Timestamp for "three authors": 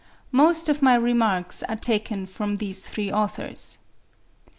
2.87-3.77